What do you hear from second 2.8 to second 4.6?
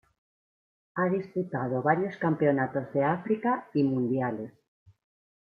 de África y mundiales.